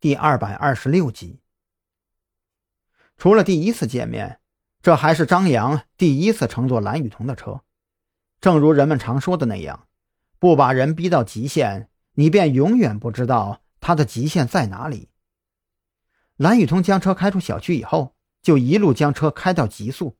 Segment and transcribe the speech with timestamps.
[0.00, 1.40] 第二百二十六集。
[3.16, 4.38] 除了第一次见面，
[4.80, 7.62] 这还是张扬第一次乘坐蓝雨桐的车。
[8.40, 9.88] 正如人们常说的那样，
[10.38, 15.08] 不把人逼到极限，你便永远不知道他的极限在哪里。
[16.36, 20.16] 蓝雨桐将车开出小区以后，就一路将车开到极速，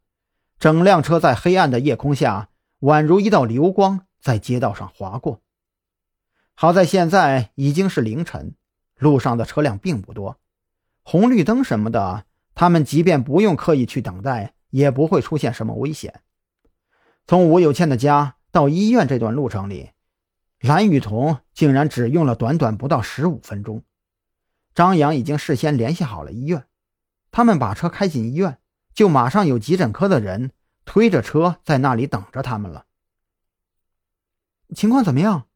[0.59, 2.49] 整辆车在黑暗的夜空下，
[2.81, 5.41] 宛如一道流光在街道上划过。
[6.57, 8.57] 好在现在已经是凌晨。
[8.99, 10.39] 路上的车辆并不多，
[11.03, 16.21] 红绿灯什么的，他们即便不用刻意去等待，也不会出现什么危险。
[17.27, 19.91] 从吴有倩的家到医院这段路程里，
[20.61, 23.85] 蓝雨桐竟然只用了短短不到十五分钟。
[24.75, 26.67] 张扬已经事先联系好了医院，
[27.31, 28.59] 他们把车开进医院，
[28.95, 30.53] 就马上有急诊科的人
[30.85, 32.87] 推着车在那里等着他们了。
[34.75, 35.48] 情况怎么样？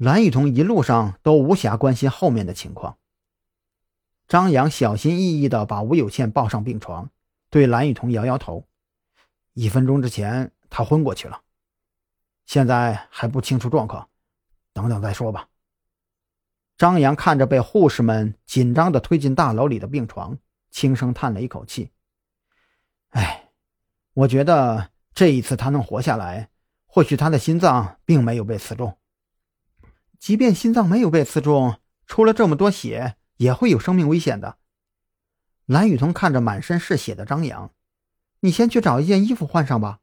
[0.00, 2.96] 蓝雨桐一路上都无暇关心后面的情况。
[4.26, 7.10] 张扬小心翼翼地把吴有倩抱上病床，
[7.50, 8.66] 对蓝雨桐摇摇头
[9.52, 11.42] ：“一分钟之前她昏过去了，
[12.46, 14.08] 现在还不清楚状况，
[14.72, 15.48] 等等再说吧。”
[16.78, 20.38] 张扬看着被护士们紧张地推进大楼里的病床，
[20.70, 21.90] 轻声叹了一口气
[23.12, 23.50] ：“哎，
[24.14, 26.48] 我觉得这一次他能活下来，
[26.86, 28.96] 或许他的心脏并没有被刺中。”
[30.20, 34.58] 即便心脏没有被刺中，出了这么多血，也会有生命危险的。
[35.64, 37.72] 蓝雨桐看着满身是血的张扬，
[38.40, 40.00] 你先去找一件衣服换上吧。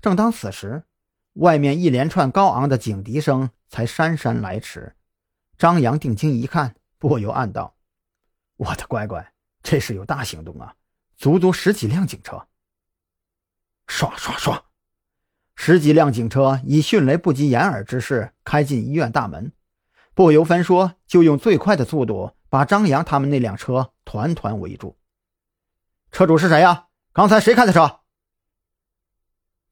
[0.00, 0.84] 正当此时，
[1.34, 4.96] 外面一连串高昂的警笛声才姗姗来迟。
[5.56, 7.76] 张扬定睛一看，不由暗道
[8.58, 10.74] ：“我的乖乖，这是有大行动啊！
[11.16, 12.48] 足足十几辆警车。”
[13.86, 14.62] 唰唰唰。
[15.58, 19.52] 十几辆警车以迅雷不及掩耳之势开进医院大门，
[20.14, 24.96] 不由分说就用最快的速度把张扬他们那辆车团团围住。
[26.12, 26.86] 车主是谁呀？
[27.12, 28.00] 刚才谁开的车？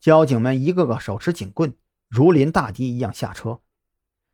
[0.00, 1.76] 交警们一个个手持警棍，
[2.08, 3.60] 如临大敌一样下车，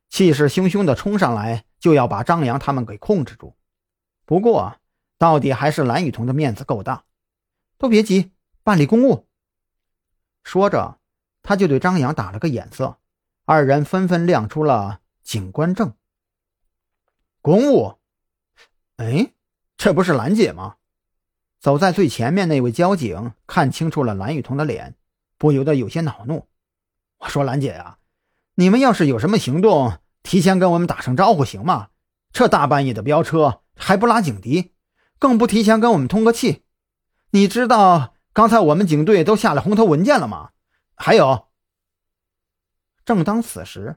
[0.09, 3.57] 气势汹汹地冲上来，就要把张扬他们给控制住。
[4.25, 4.77] 不过，
[5.19, 7.05] 到底还是蓝雨桐的面子够大，
[7.77, 8.31] 都别急，
[8.63, 9.27] 办理公务。
[10.45, 11.00] 说着。
[11.43, 12.99] 他就对张扬打了个眼色，
[13.45, 15.95] 二人纷纷亮出了警官证。
[17.41, 17.99] 公务，
[18.97, 19.33] 哎，
[19.77, 20.77] 这不是兰姐吗？
[21.59, 24.95] 走在最前面那位交警看清楚了蓝雨桐的脸，
[25.37, 26.47] 不由得有些恼怒。
[27.19, 27.99] 我说：“兰姐呀，
[28.55, 31.89] 你们要是有什么行动，提前跟我们打声招呼行吗？
[32.33, 34.73] 这大半夜的飙车还不拉警笛，
[35.19, 36.63] 更不提前跟我们通个气。
[37.31, 40.51] 你知道刚才我们警队都下了红头文件了吗？”
[41.03, 41.49] 还有。
[43.07, 43.97] 正当此时，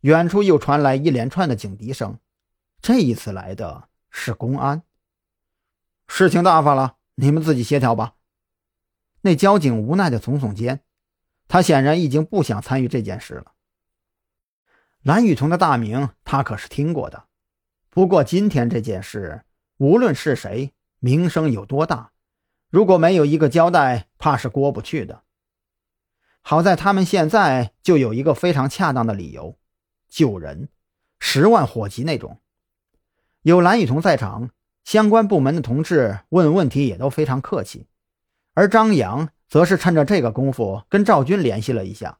[0.00, 2.18] 远处又传来一连串的警笛声。
[2.80, 4.82] 这一次来的是公安。
[6.08, 8.16] 事情大发了，你们自己协调吧。
[9.20, 10.80] 那交警无奈的耸耸肩，
[11.46, 13.52] 他显然已经不想参与这件事了。
[15.02, 17.28] 蓝雨桐的大名他可是听过的，
[17.88, 19.44] 不过今天这件事，
[19.76, 22.10] 无论是谁，名声有多大，
[22.68, 25.22] 如果没有一个交代，怕是过不去的。
[26.42, 29.56] 好在他们现在就有一个非常恰当的理由，
[30.08, 30.68] 救人，
[31.18, 32.38] 十万火急那种。
[33.42, 34.50] 有蓝雨桐在场，
[34.84, 37.86] 相关部门的同志问问题也都非常客气。
[38.54, 42.18] 而张扬则是趁着这个功夫跟赵军联系了一下，